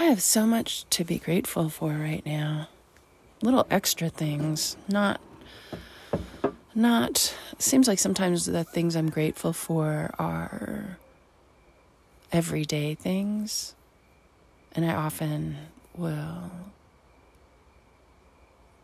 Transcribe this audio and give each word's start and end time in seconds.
I 0.00 0.04
have 0.04 0.22
so 0.22 0.46
much 0.46 0.88
to 0.88 1.04
be 1.04 1.18
grateful 1.18 1.68
for 1.68 1.90
right 1.90 2.24
now. 2.24 2.68
Little 3.42 3.66
extra 3.70 4.08
things, 4.08 4.74
not 4.88 5.20
not 6.74 7.36
seems 7.58 7.86
like 7.86 7.98
sometimes 7.98 8.46
the 8.46 8.64
things 8.64 8.96
I'm 8.96 9.10
grateful 9.10 9.52
for 9.52 10.10
are 10.18 10.96
everyday 12.32 12.94
things 12.94 13.74
and 14.72 14.86
I 14.86 14.94
often 14.94 15.58
will 15.94 16.50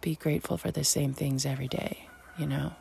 be 0.03 0.17
grateful 0.17 0.59
for 0.59 0.71
the 0.71 0.85
same 0.85 1.15
things 1.15 1.47
every 1.47 1.69
day, 1.69 2.09
you 2.37 2.45
know. 2.45 2.75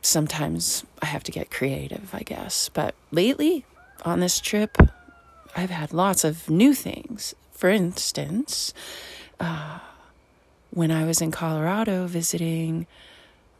Sometimes 0.00 0.82
I 1.02 1.06
have 1.06 1.24
to 1.24 1.30
get 1.30 1.50
creative, 1.50 2.14
I 2.14 2.20
guess. 2.20 2.70
But 2.70 2.94
lately 3.10 3.66
on 4.02 4.20
this 4.20 4.40
trip, 4.40 4.78
I've 5.56 5.70
had 5.70 5.92
lots 5.92 6.24
of 6.24 6.48
new 6.48 6.74
things. 6.74 7.34
For 7.52 7.68
instance, 7.70 8.72
uh, 9.38 9.80
when 10.70 10.90
I 10.90 11.04
was 11.04 11.20
in 11.20 11.30
Colorado 11.30 12.06
visiting 12.06 12.86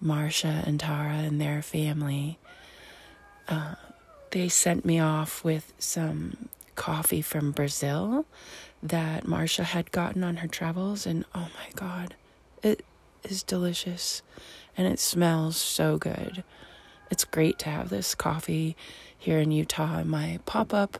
Marsha 0.02 0.66
and 0.66 0.80
Tara 0.80 1.14
and 1.14 1.40
their 1.40 1.62
family, 1.62 2.38
uh, 3.48 3.74
they 4.30 4.48
sent 4.48 4.84
me 4.84 4.98
off 5.00 5.44
with 5.44 5.72
some 5.78 6.48
coffee 6.76 7.20
from 7.20 7.50
Brazil 7.50 8.24
that 8.82 9.24
Marsha 9.24 9.64
had 9.64 9.90
gotten 9.92 10.24
on 10.24 10.36
her 10.36 10.48
travels, 10.48 11.04
and 11.04 11.24
oh 11.34 11.48
my 11.54 11.70
god, 11.74 12.14
it 12.62 12.84
is 13.22 13.42
delicious 13.42 14.22
and 14.76 14.86
it 14.86 14.98
smells 14.98 15.56
so 15.56 15.98
good. 15.98 16.42
It's 17.10 17.24
great 17.24 17.58
to 17.60 17.68
have 17.68 17.90
this 17.90 18.14
coffee 18.14 18.76
here 19.18 19.38
in 19.38 19.50
Utah 19.50 19.98
in 19.98 20.08
my 20.08 20.38
pop 20.46 20.72
up. 20.72 20.98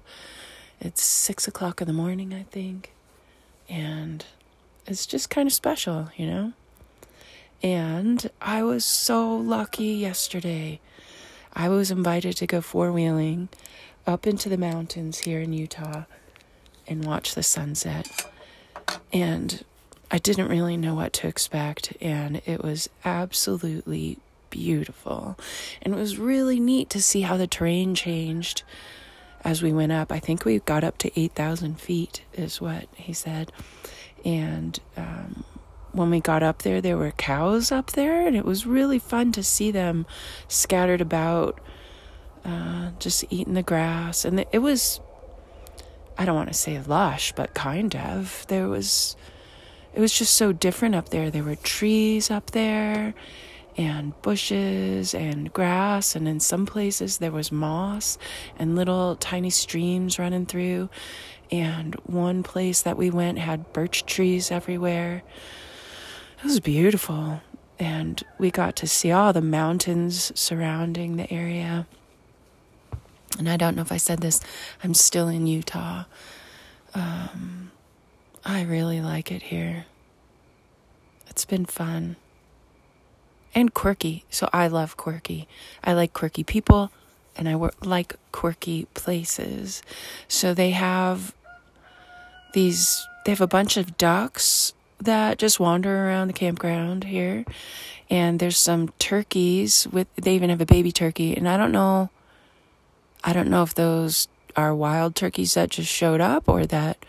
It's 0.80 1.02
six 1.02 1.46
o'clock 1.46 1.80
in 1.80 1.86
the 1.86 1.92
morning, 1.92 2.32
I 2.32 2.44
think, 2.44 2.92
and 3.68 4.24
it's 4.86 5.06
just 5.06 5.28
kind 5.28 5.46
of 5.46 5.52
special, 5.52 6.10
you 6.16 6.26
know? 6.26 6.52
And 7.62 8.30
I 8.40 8.62
was 8.62 8.84
so 8.84 9.36
lucky 9.36 9.88
yesterday. 9.88 10.80
I 11.52 11.68
was 11.68 11.90
invited 11.90 12.36
to 12.38 12.46
go 12.46 12.62
four 12.62 12.90
wheeling 12.90 13.50
up 14.06 14.26
into 14.26 14.48
the 14.48 14.56
mountains 14.56 15.18
here 15.18 15.40
in 15.40 15.52
Utah 15.52 16.04
and 16.88 17.04
watch 17.04 17.34
the 17.34 17.42
sunset. 17.42 18.30
And 19.12 19.62
I 20.10 20.18
didn't 20.18 20.48
really 20.48 20.78
know 20.78 20.94
what 20.94 21.12
to 21.14 21.28
expect, 21.28 21.92
and 22.00 22.40
it 22.46 22.64
was 22.64 22.88
absolutely 23.04 24.18
beautiful. 24.48 25.38
And 25.82 25.92
it 25.92 25.96
was 25.96 26.18
really 26.18 26.58
neat 26.58 26.88
to 26.90 27.02
see 27.02 27.20
how 27.20 27.36
the 27.36 27.46
terrain 27.46 27.94
changed 27.94 28.62
as 29.44 29.62
we 29.62 29.72
went 29.72 29.92
up. 29.92 30.12
I 30.12 30.18
think 30.18 30.44
we 30.44 30.58
got 30.60 30.84
up 30.84 30.98
to 30.98 31.20
8,000 31.20 31.80
feet, 31.80 32.22
is 32.34 32.60
what 32.60 32.88
he 32.94 33.12
said. 33.12 33.52
And 34.24 34.78
um, 34.96 35.44
when 35.92 36.10
we 36.10 36.20
got 36.20 36.42
up 36.42 36.62
there, 36.62 36.80
there 36.80 36.96
were 36.96 37.12
cows 37.12 37.72
up 37.72 37.92
there, 37.92 38.26
and 38.26 38.36
it 38.36 38.44
was 38.44 38.66
really 38.66 38.98
fun 38.98 39.32
to 39.32 39.42
see 39.42 39.70
them 39.70 40.06
scattered 40.48 41.00
about, 41.00 41.60
uh, 42.44 42.90
just 42.98 43.24
eating 43.30 43.54
the 43.54 43.62
grass. 43.62 44.24
And 44.24 44.44
it 44.52 44.58
was, 44.58 45.00
I 46.18 46.24
don't 46.24 46.36
want 46.36 46.48
to 46.48 46.54
say 46.54 46.80
lush, 46.80 47.32
but 47.32 47.54
kind 47.54 47.96
of. 47.96 48.44
There 48.48 48.68
was, 48.68 49.16
it 49.94 50.00
was 50.00 50.12
just 50.12 50.34
so 50.34 50.52
different 50.52 50.94
up 50.94 51.08
there. 51.08 51.30
There 51.30 51.44
were 51.44 51.56
trees 51.56 52.30
up 52.30 52.50
there 52.50 53.14
and 53.76 54.20
bushes 54.22 55.14
and 55.14 55.52
grass, 55.52 56.16
and 56.16 56.28
in 56.28 56.40
some 56.40 56.66
places 56.66 57.18
there 57.18 57.32
was 57.32 57.52
moss 57.52 58.18
and 58.58 58.76
little 58.76 59.16
tiny 59.16 59.50
streams 59.50 60.18
running 60.18 60.46
through. 60.46 60.90
And 61.50 61.94
one 62.06 62.42
place 62.42 62.82
that 62.82 62.96
we 62.96 63.10
went 63.10 63.38
had 63.38 63.72
birch 63.72 64.06
trees 64.06 64.50
everywhere. 64.50 65.22
It 66.38 66.44
was 66.44 66.60
beautiful. 66.60 67.42
And 67.78 68.22
we 68.38 68.50
got 68.50 68.76
to 68.76 68.86
see 68.86 69.10
all 69.10 69.32
the 69.32 69.40
mountains 69.40 70.32
surrounding 70.38 71.16
the 71.16 71.32
area. 71.32 71.86
And 73.38 73.48
I 73.48 73.56
don't 73.56 73.74
know 73.74 73.82
if 73.82 73.90
I 73.90 73.96
said 73.96 74.20
this, 74.20 74.40
I'm 74.84 74.94
still 74.94 75.28
in 75.28 75.46
Utah. 75.46 76.04
Um, 76.94 77.70
I 78.44 78.62
really 78.62 79.00
like 79.00 79.32
it 79.32 79.42
here. 79.42 79.86
It's 81.28 81.44
been 81.44 81.64
fun 81.64 82.16
and 83.54 83.74
quirky. 83.74 84.24
So 84.30 84.48
I 84.52 84.68
love 84.68 84.96
quirky. 84.96 85.48
I 85.82 85.92
like 85.92 86.12
quirky 86.12 86.44
people 86.44 86.90
and 87.36 87.48
I 87.48 87.54
like 87.82 88.16
quirky 88.32 88.86
places. 88.94 89.82
So 90.28 90.54
they 90.54 90.70
have 90.70 91.34
these, 92.52 93.06
they 93.24 93.32
have 93.32 93.40
a 93.40 93.46
bunch 93.46 93.76
of 93.76 93.96
ducks 93.96 94.72
that 95.00 95.38
just 95.38 95.58
wander 95.58 96.06
around 96.06 96.28
the 96.28 96.34
campground 96.34 97.04
here. 97.04 97.44
And 98.08 98.40
there's 98.40 98.58
some 98.58 98.92
turkeys 98.98 99.86
with, 99.90 100.08
they 100.16 100.34
even 100.34 100.50
have 100.50 100.60
a 100.60 100.66
baby 100.66 100.92
turkey. 100.92 101.36
And 101.36 101.48
I 101.48 101.56
don't 101.56 101.72
know, 101.72 102.10
I 103.22 103.32
don't 103.32 103.48
know 103.48 103.62
if 103.62 103.74
those 103.74 104.28
are 104.56 104.74
wild 104.74 105.14
turkeys 105.14 105.54
that 105.54 105.70
just 105.70 105.90
showed 105.90 106.20
up 106.20 106.48
or 106.48 106.66
that 106.66 107.04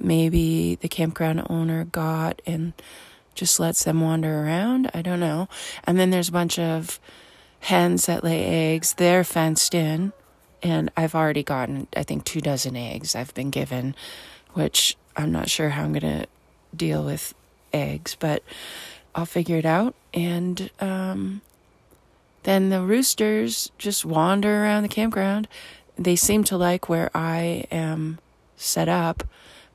maybe 0.00 0.76
the 0.76 0.88
campground 0.88 1.46
owner 1.48 1.84
got 1.84 2.42
and 2.46 2.72
just 3.34 3.60
lets 3.60 3.84
them 3.84 4.00
wander 4.00 4.44
around. 4.44 4.90
I 4.94 5.02
don't 5.02 5.20
know. 5.20 5.48
And 5.84 5.98
then 5.98 6.10
there's 6.10 6.28
a 6.28 6.32
bunch 6.32 6.58
of 6.58 7.00
hens 7.60 8.06
that 8.06 8.24
lay 8.24 8.44
eggs. 8.44 8.94
They're 8.94 9.24
fenced 9.24 9.74
in. 9.74 10.12
And 10.62 10.90
I've 10.96 11.14
already 11.14 11.42
gotten, 11.42 11.86
I 11.96 12.02
think, 12.02 12.24
two 12.24 12.40
dozen 12.40 12.76
eggs 12.76 13.14
I've 13.14 13.32
been 13.34 13.50
given, 13.50 13.94
which 14.52 14.96
I'm 15.16 15.32
not 15.32 15.48
sure 15.48 15.70
how 15.70 15.84
I'm 15.84 15.92
going 15.92 16.22
to 16.22 16.26
deal 16.76 17.04
with 17.04 17.34
eggs, 17.72 18.16
but 18.18 18.42
I'll 19.14 19.26
figure 19.26 19.56
it 19.56 19.64
out. 19.64 19.94
And 20.12 20.70
um, 20.80 21.40
then 22.42 22.70
the 22.70 22.82
roosters 22.82 23.70
just 23.78 24.04
wander 24.04 24.62
around 24.62 24.82
the 24.82 24.88
campground. 24.88 25.48
They 25.96 26.16
seem 26.16 26.44
to 26.44 26.56
like 26.56 26.88
where 26.88 27.10
I 27.14 27.66
am 27.70 28.18
set 28.56 28.88
up. 28.88 29.24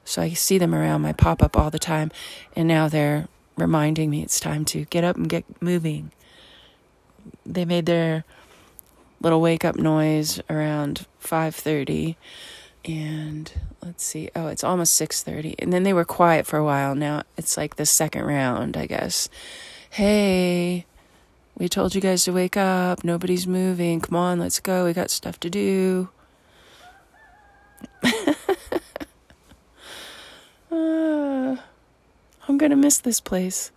So 0.03 0.21
I 0.21 0.33
see 0.33 0.59
them 0.59 0.75
around 0.75 1.01
my 1.01 1.13
pop 1.13 1.41
up 1.41 1.57
all 1.57 1.71
the 1.71 1.79
time. 1.79 2.11
And 2.55 2.67
now 2.67 2.87
they're 2.87 3.27
reminding 3.57 4.09
me 4.09 4.21
it's 4.23 4.39
time 4.39 4.65
to 4.65 4.85
get 4.85 5.03
up 5.03 5.15
and 5.15 5.29
get 5.29 5.45
moving. 5.61 6.11
They 7.45 7.65
made 7.65 7.85
their 7.85 8.23
little 9.21 9.41
wake 9.41 9.65
up 9.65 9.75
noise 9.75 10.41
around 10.49 11.05
5:30 11.23 12.15
and 12.83 13.51
let's 13.81 14.03
see 14.03 14.29
oh 14.35 14.47
it's 14.47 14.63
almost 14.63 14.93
6:30 14.99 15.55
and 15.57 15.73
then 15.73 15.83
they 15.83 15.93
were 15.93 16.05
quiet 16.05 16.45
for 16.45 16.57
a 16.57 16.63
while. 16.63 16.95
Now 16.95 17.23
it's 17.37 17.57
like 17.57 17.75
the 17.75 17.85
second 17.85 18.25
round 18.25 18.77
I 18.77 18.85
guess. 18.85 19.29
Hey 19.89 20.85
we 21.57 21.69
told 21.69 21.95
you 21.95 22.01
guys 22.01 22.25
to 22.25 22.33
wake 22.33 22.57
up. 22.57 23.03
Nobody's 23.03 23.47
moving. 23.47 24.01
Come 24.01 24.15
on 24.15 24.39
let's 24.39 24.59
go. 24.59 24.85
We 24.85 24.93
got 24.93 25.09
stuff 25.09 25.39
to 25.39 25.49
do 25.49 26.09
uh, 30.71 31.55
I'm 32.47 32.54
going 32.65 32.71
to 32.71 32.83
miss 32.83 32.97
this 32.97 33.21
place. 33.21 33.71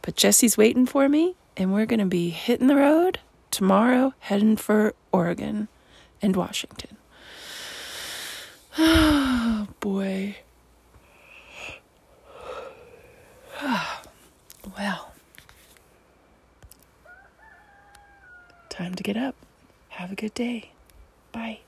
But 0.00 0.16
Jesse's 0.16 0.56
waiting 0.56 0.86
for 0.86 1.06
me, 1.06 1.34
and 1.54 1.74
we're 1.74 1.84
going 1.84 2.00
to 2.00 2.06
be 2.06 2.30
hitting 2.30 2.66
the 2.66 2.76
road 2.76 3.18
tomorrow, 3.50 4.14
heading 4.20 4.56
for 4.56 4.94
Oregon 5.12 5.68
and 6.22 6.34
Washington. 6.34 6.96
Oh, 8.78 9.68
boy. 9.80 10.36
well, 14.78 15.12
time 18.70 18.94
to 18.94 19.02
get 19.02 19.18
up. 19.18 19.34
Have 19.90 20.10
a 20.10 20.14
good 20.14 20.32
day. 20.32 20.70
Bye. 21.32 21.58